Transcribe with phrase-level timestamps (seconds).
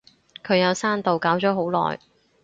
[0.43, 1.99] 佢有刪到，搞咗好耐